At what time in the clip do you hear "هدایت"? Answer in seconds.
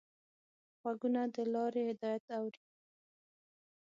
1.89-2.25